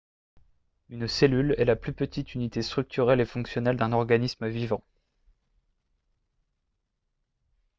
[0.89, 4.81] une cellule est la plus petite unité structurelle et fonctionnelle d'un organisme vivant